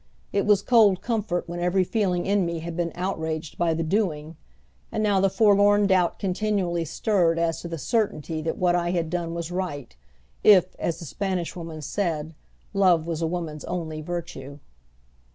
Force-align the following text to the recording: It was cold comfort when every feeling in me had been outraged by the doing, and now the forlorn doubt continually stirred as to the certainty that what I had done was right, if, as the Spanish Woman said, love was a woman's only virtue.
It 0.33 0.47
was 0.47 0.63
cold 0.63 1.03
comfort 1.03 1.47
when 1.47 1.59
every 1.59 1.83
feeling 1.83 2.25
in 2.25 2.43
me 2.43 2.57
had 2.61 2.75
been 2.75 2.91
outraged 2.95 3.59
by 3.59 3.75
the 3.75 3.83
doing, 3.83 4.35
and 4.91 5.03
now 5.03 5.19
the 5.19 5.29
forlorn 5.29 5.85
doubt 5.85 6.17
continually 6.17 6.85
stirred 6.85 7.37
as 7.37 7.61
to 7.61 7.67
the 7.67 7.77
certainty 7.77 8.41
that 8.41 8.57
what 8.57 8.73
I 8.73 8.89
had 8.89 9.11
done 9.11 9.35
was 9.35 9.51
right, 9.51 9.95
if, 10.43 10.75
as 10.79 10.97
the 10.97 11.05
Spanish 11.05 11.55
Woman 11.55 11.83
said, 11.83 12.33
love 12.73 13.05
was 13.05 13.21
a 13.21 13.27
woman's 13.27 13.63
only 13.65 14.01
virtue. 14.01 14.57